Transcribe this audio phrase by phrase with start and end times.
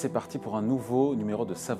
[0.00, 1.76] C'est parti pour un nouveau numéro de Ça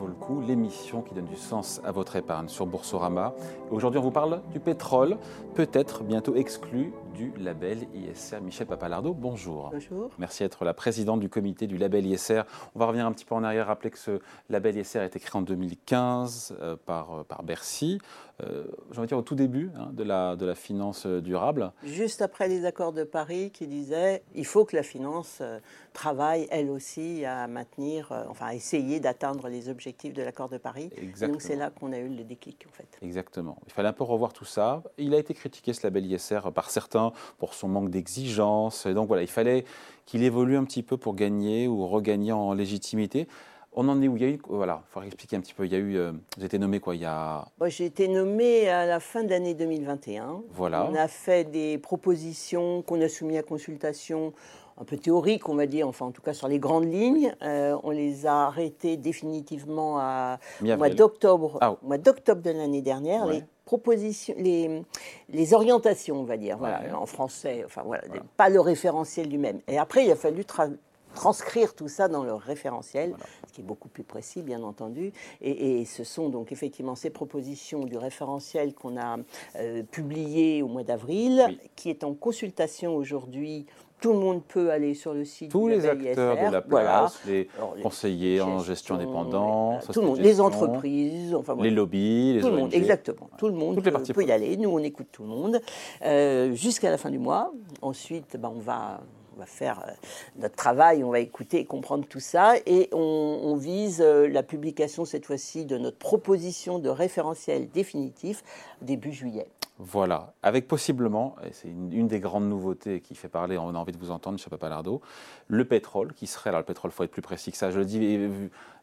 [0.46, 3.32] l'émission qui donne du sens à votre épargne sur Boursorama.
[3.70, 5.16] Aujourd'hui, on vous parle du pétrole,
[5.54, 8.40] peut-être bientôt exclu du label ISR.
[8.40, 9.70] Michel Papalardo, bonjour.
[9.72, 10.10] Bonjour.
[10.18, 12.42] Merci d'être la présidente du comité du label ISR.
[12.74, 15.18] On va revenir un petit peu en arrière, rappeler que ce label ISR a été
[15.20, 17.98] créé en 2015 euh, par, euh, par Bercy.
[18.42, 21.72] Euh, J'ai envie de dire au tout début hein, de, la, de la finance durable.
[21.84, 25.58] Juste après les accords de Paris qui disaient il faut que la finance euh,
[25.92, 30.58] travaille elle aussi à maintenir, euh, enfin à essayer d'atteindre les objectifs de l'accord de
[30.58, 30.90] Paris.
[30.96, 31.32] Exactement.
[31.32, 32.98] donc c'est là qu'on a eu le déclic en fait.
[33.02, 33.58] Exactement.
[33.66, 34.82] Il fallait un peu revoir tout ça.
[34.98, 36.99] Il a été critiqué ce label ISR par certains
[37.38, 38.86] pour son manque d'exigence.
[38.86, 39.64] Et donc voilà, il fallait
[40.06, 43.26] qu'il évolue un petit peu pour gagner ou regagner en légitimité.
[43.72, 44.16] On en est où?
[44.16, 45.64] Il y a eu, voilà, il faudrait expliquer un petit peu.
[45.64, 48.08] Il y a eu, euh, vous avez été nommé quoi Il y a, j'ai été
[48.08, 50.42] nommée à la fin de l'année 2021.
[50.50, 54.32] voilà, On a fait des propositions qu'on a soumises à consultation
[54.80, 57.32] un peu théoriques, on va dire, enfin en tout cas sur les grandes lignes.
[57.42, 61.76] Euh, on les a arrêtées définitivement à, au mois d'octobre, Ah.
[61.98, 63.26] d'octobre de l'année dernière.
[63.26, 63.34] Ouais.
[63.34, 64.82] Les propositions, les,
[65.28, 66.92] les orientations, on va dire, voilà, Ouais.
[66.92, 68.24] en français, enfin voilà, Voilà.
[68.36, 69.60] pas le référentiel lui-même.
[69.68, 70.76] Et après, il a fallu tra-
[71.14, 73.24] transcrire tout ça dans le référentiel, Voilà.
[73.46, 75.12] ce qui est beaucoup plus précis, bien entendu.
[75.40, 79.18] Et, et ce sont donc effectivement ces propositions du référentiel qu'on a
[79.56, 81.58] euh, publié au mois d'avril, Oui.
[81.76, 83.66] qui est en consultation aujourd'hui.
[84.00, 86.98] Tout le monde peut aller sur le site tous les acteurs ISR, de la voilà.
[87.00, 90.28] place, les Alors, les conseillers en gestion indépendante, les- tout le monde, sociétés de les
[90.28, 91.68] gestion, entreprises, enfin voilà.
[91.70, 93.30] les lobbies, les Tout le monde, exactement.
[93.38, 94.56] Tout le monde Toutes peut, y aller.
[94.56, 95.60] Nous, on écoute tout le monde
[96.02, 97.52] euh, jusqu'à la fin du mois.
[97.82, 99.00] Ensuite, on va.
[99.36, 99.92] On va faire euh,
[100.38, 102.98] notre travail, on va écouter et comprendre tout ça, et on,
[103.42, 108.42] on vise euh, la publication cette fois-ci de notre proposition de référentiel définitif
[108.82, 109.46] début juillet.
[109.82, 113.78] Voilà, avec possiblement, et c'est une, une des grandes nouveautés qui fait parler, on a
[113.78, 114.50] envie de vous entendre, M.
[114.50, 115.00] Papalardo,
[115.48, 117.78] le pétrole qui serait, alors le pétrole, il faut être plus précis que ça, je
[117.78, 118.18] le dis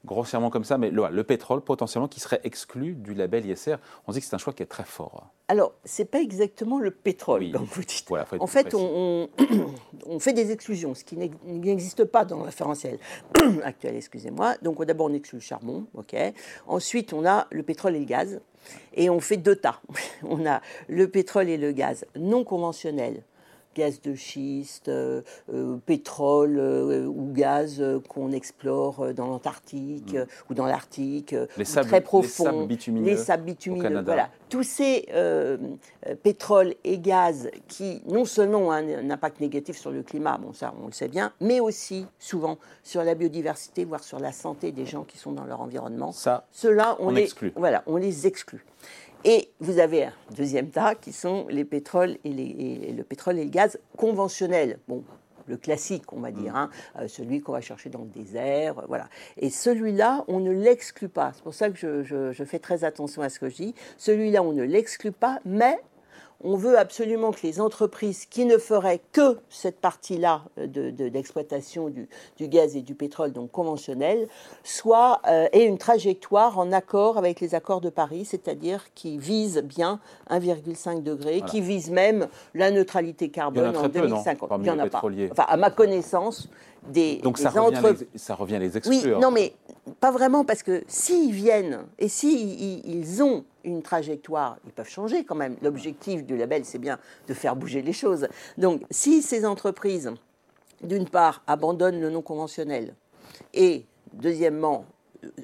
[0.06, 3.76] grossièrement comme ça, mais le, le pétrole potentiellement qui serait exclu du label ISR.
[4.08, 5.28] On dit que c'est un choix qui est très fort.
[5.50, 7.52] Alors, c'est pas exactement le pétrole, Oui.
[7.52, 8.06] comme vous dites.
[8.08, 9.30] Voilà, faut être En fait, on,
[10.08, 12.98] on- fait des exclusions, ce qui n'ex- n'existe pas dans le référentiel
[13.64, 14.56] actuel, excusez-moi.
[14.64, 16.16] Donc, d'abord, on exclut le charbon, ok.
[16.66, 18.40] Ensuite, on a le pétrole et le gaz,
[18.94, 19.82] et on fait deux tas.
[20.24, 23.24] On a le pétrole et le gaz non conventionnels,
[23.78, 25.22] gaz de schiste, euh,
[25.54, 31.88] euh, pétrole euh, ou gaz qu'on explore dans l'Antarctique euh, ou dans l'Arctique, Les sables-
[31.88, 34.02] très les profond, sables bitumineux les sables au bitumineux, Canada.
[34.06, 35.06] voilà tous ces
[36.24, 40.54] pétroles et gaz qui non seulement ont un, un impact négatif sur le climat, bon
[40.54, 44.72] ça on le sait bien, mais aussi souvent sur la biodiversité, voire sur la santé
[44.72, 46.12] des gens qui sont dans leur environnement.
[46.14, 47.54] Ça, Ceux-là, on, on les exclut.
[47.56, 48.66] Voilà, on les exclut.
[49.30, 53.38] Et vous avez un deuxième tas qui sont les pétroles et, les- et le pétrole
[53.40, 54.80] et le gaz conventionnels.
[54.88, 55.04] Bon,
[55.48, 58.86] le classique, on va dire, hein, euh, celui qu'on va chercher dans le désert, euh,
[58.88, 59.10] voilà.
[59.36, 61.32] Et celui-là, on ne l'exclut pas.
[61.36, 63.76] C'est pour ça que je, je- je fais très attention à ce que je dis.
[63.98, 65.78] Celui-là, on ne l'exclut pas, mais
[66.44, 71.10] on veut absolument que les entreprises qui ne feraient que cette partie-là euh, de- de-
[71.10, 74.28] d'exploitation du, du gaz et du pétrole, donc conventionnel,
[74.64, 79.64] soient, euh, aient une trajectoire en accord avec les accords de Paris, c'est-à-dire qui visent
[79.64, 80.00] bien
[80.30, 81.46] 1,5 degré, Voilà.
[81.52, 84.50] qui visent même la neutralité carbone en non, 2050.
[84.50, 85.02] parmi Il n'y en a pas.
[85.32, 86.50] Enfin, à ma connaissance,
[86.88, 89.54] des, donc des ça revient, entre- les, ça revient oui, non, mais
[90.00, 95.24] pas vraiment, parce que s'ils viennent et s'ils ils ont une trajectoire, ils peuvent changer
[95.26, 95.58] quand même.
[95.62, 96.98] L'objectif du label, c'est bien
[97.28, 98.28] de faire bouger les choses.
[98.58, 100.12] Donc, si ces entreprises,
[100.82, 102.96] d'une part, abandonnent le non conventionnel
[103.54, 104.86] et, deuxièmement,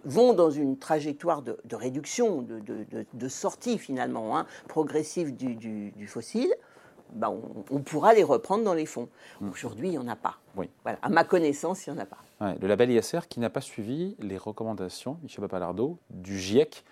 [0.06, 5.35] vont dans une trajectoire de, de réduction, de, de- de- de sortie finalement hein, progressive
[5.35, 6.53] du, du- du fossile,
[7.12, 9.09] ben, on, on pourra les reprendre dans les fonds.
[9.51, 10.38] Aujourd'hui, il n'y en a pas.
[10.56, 10.69] Oui.
[10.83, 10.97] Voilà.
[11.01, 12.17] À ma connaissance, il n'y en a pas.
[12.39, 16.83] Ouais, le label ISR qui n'a pas suivi les recommandations, Michel Papalardo, du GIEC,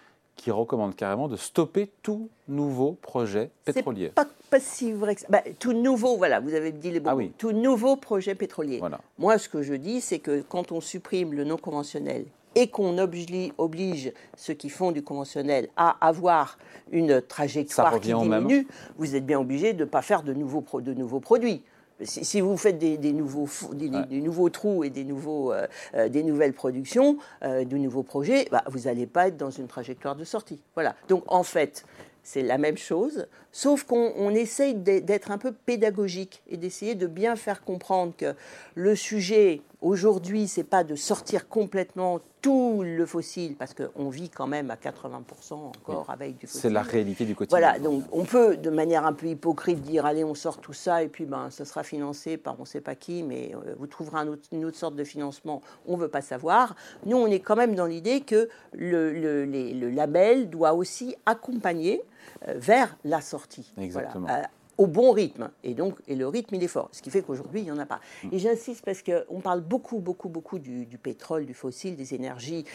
[0.42, 4.10] qui recommande carrément de stopper tout nouveau projet pétrolier.
[4.10, 5.28] Pas, pas si vrai que ça.
[5.30, 7.32] Bah, tout nouveau, voilà, vous avez dit les bons Ah oui.
[7.38, 8.80] Tout nouveau projet pétrolier.
[8.80, 9.00] Voilà.
[9.20, 12.98] Moi, ce que je dis, c'est que quand on supprime le non conventionnel et qu'on
[12.98, 16.58] oblige, oblige ceux qui font du conventionnel à avoir
[16.92, 18.12] une trajectoire qui
[18.48, 18.68] diminue,
[18.98, 21.62] vous êtes bien obligé de ne pas faire de nouveaux, pro- de nouveaux produits.
[22.04, 24.06] Si, si vous faites des, des nouveaux, des, des- Ouais.
[24.08, 28.48] des nouveaux trous et des, nouveaux, euh, euh, des nouvelles productions, euh, de nouveaux projets,
[28.52, 30.62] bah, vous n'allez pas être dans une trajectoire de sortie.
[30.76, 30.96] Voilà.
[31.10, 31.86] Donc en fait,
[32.24, 37.08] c'est la même chose, sauf qu'on on essaye d'être un peu pédagogique et d'essayer de
[37.08, 38.36] bien faire comprendre que
[38.76, 44.48] le sujet aujourd'hui, c'est pas de sortir complètement tout le fossile, parce qu'on vit quand
[44.48, 46.62] même à 80% encore avec du fossile.
[46.62, 47.60] C'est la réalité du quotidien.
[47.60, 51.04] Voilà, donc on peut de manière un peu hypocrite dire allez, on sort tout ça
[51.04, 53.88] et puis ben, ça sera financé par on ne sait pas qui, mais euh, vous
[53.88, 56.76] trouverez une autre sorte de financement, on ne veut pas savoir.
[57.06, 62.02] Nous, on est quand même dans l'idée que le, le, label doit aussi accompagner
[62.48, 63.74] euh, vers la sortie.
[63.78, 64.28] Exactement.
[64.30, 64.42] Euh,
[64.78, 65.52] au bon rythme.
[65.64, 66.90] Et donc, et le rythme, il est fort.
[66.92, 68.00] Ce qui fait qu'aujourd'hui, il n'y en a pas.
[68.32, 72.66] Et j'insiste parce qu'on parle beaucoup, beaucoup, beaucoup du, pétrole, du fossile, des énergies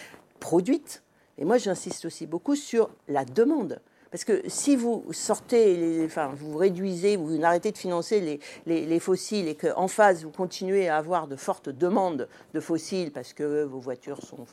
[0.40, 1.02] produites.
[1.38, 3.80] Et moi, j'insiste aussi beaucoup sur la demande.
[4.10, 8.86] Parce que si vous sortez, les, enfin, vous réduisez, vous arrêtez de financer les, les,
[8.86, 13.32] les fossiles et qu'en phase, vous continuez à avoir de fortes demandes de fossiles parce
[13.32, 14.46] que vos voitures sont,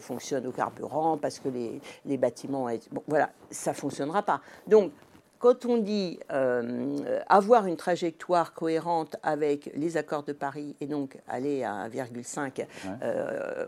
[0.00, 2.68] fonctionnent au carburant, parce que les, les bâtiments.
[2.90, 4.42] Bon, voilà, ça ne fonctionnera pas.
[4.66, 4.92] Donc,
[5.40, 11.16] quand on dit euh, avoir une trajectoire cohérente avec les accords de Paris et donc
[11.26, 12.66] aller à 1,5
[13.02, 13.64] euh,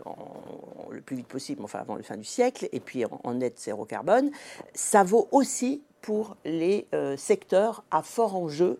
[0.91, 3.85] le plus vite possible, enfin avant la fin du siècle, et puis en, net zéro
[3.85, 4.29] carbone,
[4.75, 8.79] ça vaut aussi pour les euh, secteurs à fort enjeu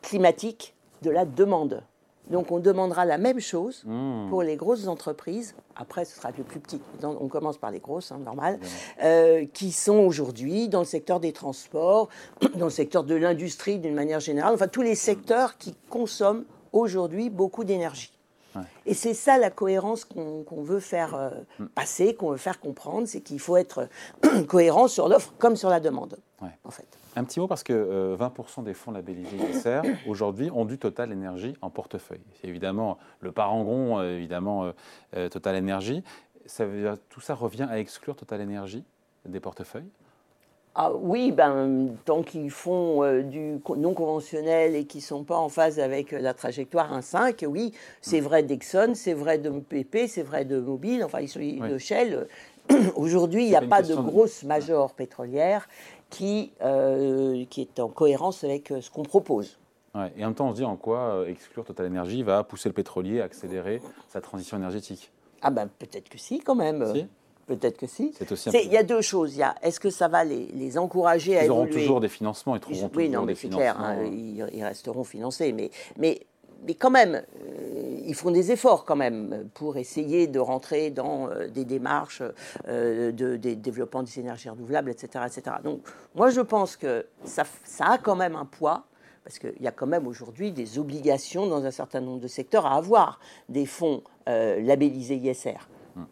[0.00, 1.82] climatique de la demande.
[2.30, 4.28] Donc on demandera la même chose hmm.
[4.30, 5.54] pour les grosses entreprises.
[5.74, 6.80] Après, ce sera le plus petit.
[7.02, 8.60] On commence par les grosses, hein, normal,
[9.02, 12.08] euh, qui sont aujourd'hui dans le secteur des transports,
[12.56, 17.30] dans le secteur de l'industrie d'une manière générale, enfin tous les secteurs qui consomment aujourd'hui
[17.30, 18.12] beaucoup d'énergie.
[18.86, 21.66] Et c'est ça la cohérence qu'on veut faire euh, hmm.
[21.66, 23.88] passer, qu'on veut faire comprendre, c'est qu'il faut être
[24.48, 26.18] cohérent sur l'offre comme sur la demande,
[26.64, 26.86] en fait.
[27.14, 31.12] Un petit mot parce que 20% euh, des fonds labellisés ISR aujourd'hui ont du Total
[31.12, 32.22] Énergie en portefeuille.
[32.40, 34.72] C'est évidemment le parangon, euh, évidemment
[35.14, 36.02] euh, Total Énergie.
[36.46, 38.84] Ça veut tout ça revient à exclure Total Énergie
[39.26, 39.88] des portefeuilles?
[40.74, 45.50] Ah oui, ben, tant qu'ils font du non conventionnel et qu'ils ne sont pas en
[45.50, 50.46] phase avec la trajectoire 1.5, oui, c'est vrai d'Exxon, c'est vrai de PP, c'est vrai
[50.46, 52.26] de Mobile, enfin, ils sont de Shell.
[52.96, 55.68] Aujourd'hui, il n'y a pas de grosse major pétrolière
[56.10, 59.58] qui, euh, qui est en cohérence avec euh, ce qu'on propose.
[60.16, 62.68] Et en même temps, on se dit en quoi euh, exclure Total Energy va pousser
[62.68, 65.10] le pétrolier à accélérer sa transition énergétique?
[65.42, 66.94] Ah ben peut-être que si quand même.
[66.94, 67.06] Si?
[67.46, 68.14] Peut-être que si.
[68.52, 69.36] Il y a deux choses.
[69.36, 72.08] Il est-ce que ça va les, les encourager à ils évoluer Ils auront toujours des
[72.08, 72.56] financements.
[72.56, 73.78] Ils trouveront oui, toujours non, mais c'est clair.
[73.80, 75.52] Hein, ils, ils, resteront financés.
[75.52, 76.20] Mais, mais
[76.64, 81.28] mais quand même, euh, ils font des efforts quand même pour essayer de rentrer dans
[81.28, 82.22] euh, des démarches
[82.68, 85.56] euh, de, développement des énergies renouvelables, etc., etc.
[85.62, 85.80] Donc,
[86.14, 88.84] moi, je pense que ça, ça a quand même un poids
[89.24, 92.66] parce qu'il y a quand même aujourd'hui des obligations dans un certain nombre de secteurs
[92.66, 95.68] à avoir des fonds labellisés ISR.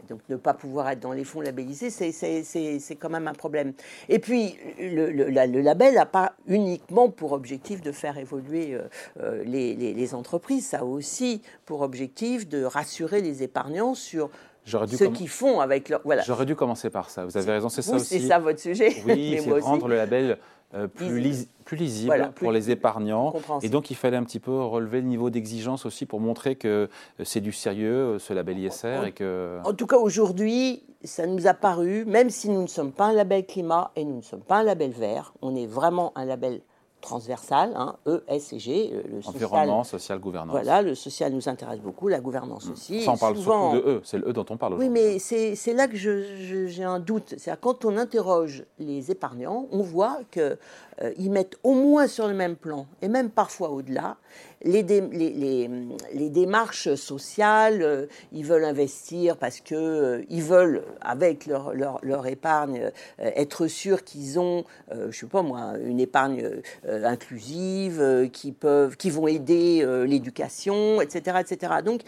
[0.08, 3.72] Donc ne pas pouvoir être dans les fonds labellisés, c'est quand même un problème.
[4.08, 8.88] Et puis le, le, label n'a pas uniquement pour objectif de faire évoluer euh,
[9.20, 14.30] euh, les, les, entreprises, ça a aussi pour objectif de rassurer les épargnants sur
[14.64, 16.00] ce qu'ils font avec leur...
[16.04, 16.22] Voilà.
[16.22, 18.20] J'aurais dû commencer par ça, vous avez raison, c'est ça aussi.
[18.20, 18.94] C'est ça votre sujet.
[19.06, 20.38] Oui, c'est rendre le label
[20.72, 21.08] euh, plus,
[21.64, 23.34] plus, lisible pour les épargnants.
[23.62, 26.88] Et donc, il fallait un petit peu relever le niveau d'exigence aussi pour montrer que
[27.18, 29.06] euh, c'est du sérieux, euh, ce label ISR.
[29.06, 29.58] Et que...
[29.64, 33.12] En tout cas, aujourd'hui, ça nous a paru, même si nous ne sommes pas un
[33.12, 36.60] label climat et nous ne sommes pas un label vert, on est vraiment un label
[37.00, 38.90] transversale, hein, E, S et G.
[38.92, 40.52] Euh, le Environnement, social, gouvernance.
[40.52, 42.72] Voilà, le social nous intéresse beaucoup, la gouvernance hmm.
[42.72, 43.02] aussi.
[43.02, 43.72] Ça, on parle souvent...
[43.72, 46.84] surtout de E, c'est le E dont on parle Oui, mais c'est là que j'ai
[46.84, 47.34] un doute.
[47.38, 50.56] C'est quand on interroge les épargnants, on voit qu'ils
[51.02, 54.16] euh, mettent au moins sur le même plan, et même parfois au-delà,
[54.62, 62.26] les, les, démarches sociales, euh, ils veulent investir parce qu'ils euh, veulent, avec leur, leur,
[62.26, 62.90] épargne,
[63.20, 68.96] euh, être sûrs qu'ils ont, je ne sais pas moi, une épargne inclusive, qui, peuvent,
[68.96, 71.74] qui vont aider l'éducation, etc., etc.
[71.84, 72.02] Donc,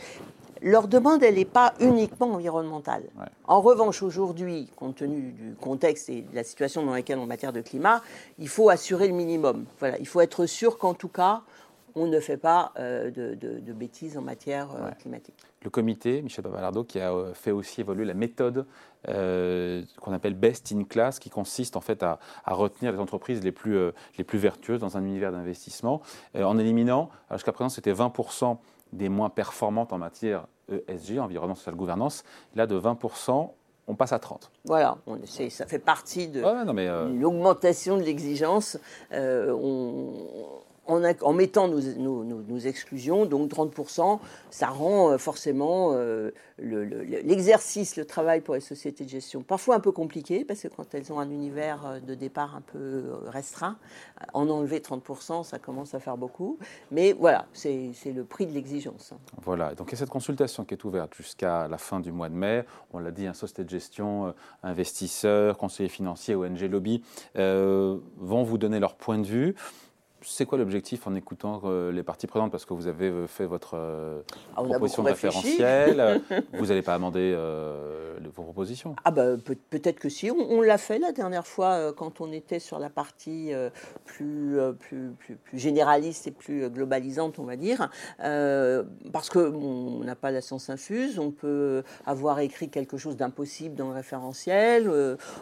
[0.61, 3.04] leur demande, elle n'est pas uniquement environnementale.
[3.44, 7.26] En revanche, aujourd'hui, compte tenu du contexte et de la situation dans laquelle on en
[7.26, 8.02] matière de climat,
[8.38, 9.64] il faut assurer le minimum.
[9.80, 11.42] Voilà, il faut être sûr qu'en tout cas,
[11.94, 15.37] on ne fait pas euh, de, bêtises en matière euh, climatique.
[15.62, 18.66] Le comité, Michel Babalardo, qui a euh, fait aussi évoluer la méthode
[19.04, 23.76] qu'on appelle Best in Class, qui consiste en fait à, retenir les entreprises les plus,
[24.16, 26.02] les plus vertueuses dans un univers d'investissement,
[26.37, 28.58] en éliminant, jusqu'à présent c'était 20%
[28.92, 32.22] des moins performantes en matière ESG, environnement, social, gouvernance.
[32.54, 33.50] Là, de 20%,
[33.88, 34.52] on passe à 30.
[34.66, 36.40] Voilà, on ça fait partie de
[37.20, 38.78] l'augmentation de l'exigence.
[39.11, 40.12] on,
[40.87, 44.19] en, mettant nos, exclusions, donc 30%,
[44.51, 49.81] ça rend euh, forcément euh, l'exercice, le, travail pour les sociétés de gestion parfois un
[49.81, 53.77] peu compliqué, parce que quand elles ont un univers euh, de départ un peu restreint,
[54.35, 56.59] en enlever 30%, ça commence à faire beaucoup.
[56.91, 59.15] Mais voilà, c'est le prix de l'exigence.
[59.43, 62.29] Voilà, donc il y a cette consultation qui est ouverte jusqu'à la fin du mois
[62.29, 62.65] de mai.
[62.93, 67.03] On l'a dit, un société de gestion, investisseurs, conseillers financiers, ONG Lobby
[67.35, 69.55] vont vous donner leur point de vue
[70.25, 72.50] c'est quoi l'objectif en écoutant euh, les parties prenantes?
[72.50, 74.23] Parce que vous avez euh, fait votre euh,
[74.57, 76.21] ah, proposition de référentiel,
[76.52, 77.37] vous n'allez pas amender
[78.35, 78.95] vos propositions?
[79.05, 79.37] Ah bah,
[79.71, 80.31] peut-être que si.
[80.31, 83.52] On, l'a fait la dernière fois quand on était sur la partie
[84.05, 85.12] plus, plus,
[85.45, 87.91] plus, généraliste et plus globalisante, on va dire.
[88.19, 93.88] parce qu'on n'a pas la science infuse, on peut avoir écrit quelque chose d'impossible dans
[93.88, 94.91] le référentiel,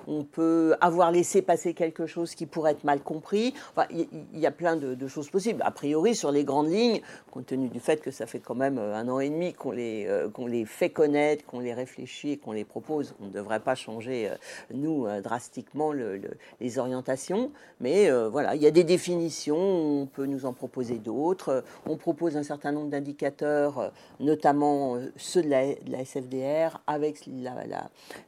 [0.06, 3.54] on peut avoir laissé passer quelque chose qui pourrait être mal compris.
[3.90, 5.62] Il y, y a plein de, choses possibles.
[5.64, 7.00] A priori, sur les grandes lignes,
[7.30, 9.70] compte tenu du fait que ça fait quand même euh, un an et demi qu'on
[9.70, 13.60] les, euh, qu'on les fait connaître, qu'on les réfléchit, qu'on les propose, on ne devrait
[13.60, 14.34] pas changer, euh,
[14.72, 17.50] nous, drastiquement les orientations.
[17.80, 21.64] Mais voilà, il y a des définitions, on peut nous en proposer d'autres.
[21.86, 27.28] On propose un certain nombre d'indicateurs, notamment ceux de la, SFDR, avec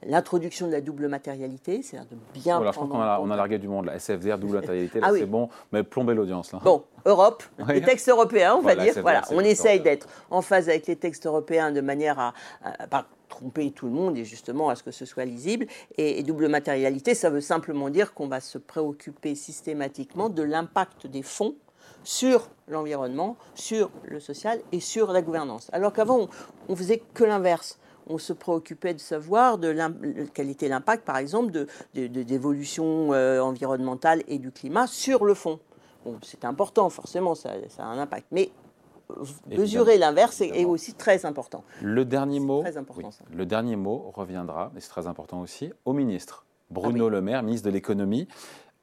[0.07, 2.57] l'introduction de la double matérialité, c'est-à-dire de bien.
[2.57, 5.11] Voilà, je crois qu'on a, on a largué du monde, la SFDR, double matérialité, ah
[5.13, 6.32] c'est bon, mais plomber l'audience.
[6.65, 8.95] Bon, Europe, les textes européens, on va dire.
[9.01, 12.33] Voilà, on essaye d'être en phase avec les textes européens de manière à,
[12.89, 15.67] pas tromper tout le monde et justement à ce que ce soit lisible.
[15.97, 21.23] Et, double matérialité, ça veut simplement dire qu'on va se préoccuper systématiquement de l'impact des
[21.23, 21.55] fonds
[22.05, 25.69] sur l'environnement, sur le social et sur la gouvernance.
[25.73, 26.29] Alors qu'avant,
[26.69, 29.75] on, faisait que l'inverse on se préoccupait de savoir de
[30.35, 35.61] quel était l'impact, par exemple, de, d'évolution euh, environnementale et du climat sur le fond
[36.23, 38.27] c'est important, forcément, ça, a un impact.
[38.31, 38.51] Mais
[39.11, 41.65] euh, mesurer l'inverse est, aussi très important.
[41.81, 42.65] Le dernier mot,
[43.33, 47.43] le dernier mot reviendra, et c'est très important aussi, au ministre Bruno ah Le Maire,
[47.43, 48.29] ministre de l'économie.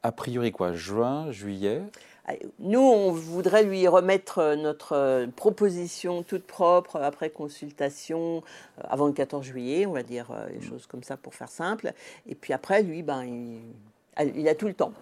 [0.02, 1.82] A priori quoi, juin, juillet?
[2.26, 8.42] Ah, nous, on voudrait lui remettre euh, notre euh, proposition toute propre après consultation
[8.82, 10.62] avant le 14 juillet, on va dire les mm.
[10.62, 11.92] choses comme ça pour faire simple.
[12.26, 13.60] Et puis après, lui, ben, il
[14.24, 14.92] il a tout le temps.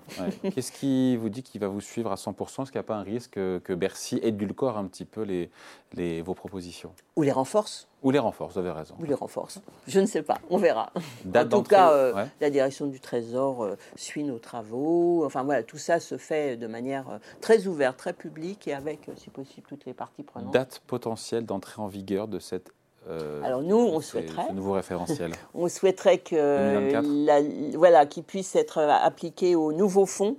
[0.54, 2.96] Qu'est-ce qui vous dit qu'il va vous suivre à 100% Est-ce qu'il n'y a pas
[2.96, 6.92] un risque que Bercy édulcore un petit peu les, vos propositions?
[7.16, 8.94] Ou les renforce Ou les renforce, vous avez raison.
[9.00, 9.60] Ou les renforce.
[9.86, 10.92] Je ne sais pas, on verra.
[11.34, 15.24] en tout cas, euh, la direction du Trésor euh, suit nos travaux.
[15.24, 19.10] Enfin voilà, tout ça se fait de manière euh, très ouverte, très publique et avec,
[19.16, 20.52] si possible, toutes les parties prenantes.
[20.52, 22.72] Date potentielle d'entrée en vigueur de cette
[23.08, 24.52] euh, Alors nous, on souhaiterait.
[24.52, 25.32] nouveau référentiel.
[25.54, 30.36] on souhaiterait que voilà, qu'il puisse être appliqué aux nouveaux fonds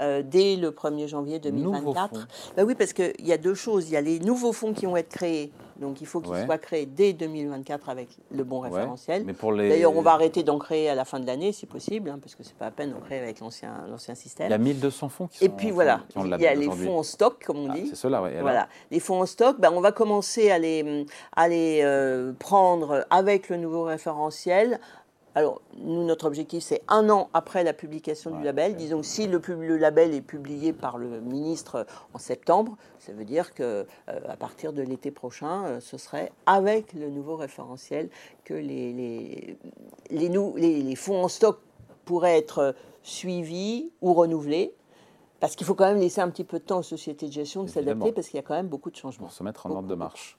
[0.00, 2.28] euh, dès le 1er janvier 2024.
[2.56, 3.88] Ben oui, parce qu'il y a deux choses.
[3.88, 5.52] Il y a les nouveaux fonds qui vont être créés.
[5.80, 9.24] Donc il faut qu'ils soient créés dès 2024 avec le bon référentiel.
[9.24, 12.34] D'ailleurs, on va arrêter d'en créer à la fin de l'année, si possible, hein, parce
[12.34, 14.48] que c'est pas à peine d'en créer avec l'ancien système.
[14.48, 16.98] Il y a 1200 fonds qui sont Et puis voilà, il y a les fonds
[16.98, 17.88] en stock, comme on ah, dit.
[17.88, 18.30] C'est cela, oui.
[18.40, 23.06] Voilà, les fonds en stock, ben, on va commencer à les, à les euh, prendre
[23.10, 24.80] avec le nouveau référentiel
[25.34, 28.76] alors, nous, notre objectif, c'est un an après la publication du label.
[28.76, 29.38] Disons, si le,
[29.76, 34.72] label est publié par le ministre en septembre, ça veut dire que euh, à partir
[34.72, 38.10] de l'été prochain, euh, ce serait avec le nouveau référentiel
[38.44, 39.56] que les,
[40.10, 41.60] les, fonds en stock
[42.04, 44.74] pourraient être suivis ou renouvelés.
[45.40, 47.62] Parce qu'il faut quand même laisser un petit peu de temps aux sociétés de gestion
[47.62, 49.26] de s'adapter parce qu'il y a quand même beaucoup de changements.
[49.26, 50.36] Pour se mettre en ordre de marche.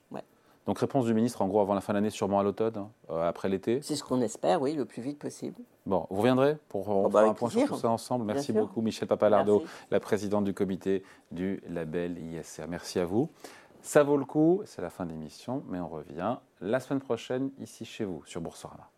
[0.66, 2.90] Donc réponse du ministre, en gros, avant la fin de l'année, sûrement à l'automne, hein,
[3.10, 5.56] euh, après l'été C'est ce qu'on espère, oui, le plus vite possible.
[5.86, 8.26] Bon, vous reviendrez pour oh, faire bah, un point sur tout ça ensemble.
[8.26, 11.02] Merci beaucoup, Michel Papalardo, la présidente du comité
[11.32, 12.66] du label ISR.
[12.68, 13.30] Merci à vous.
[13.82, 17.50] Ça vaut le coup, c'est la fin de l'émission, mais on revient la semaine prochaine
[17.58, 18.90] ici chez vous, sur Boursorama.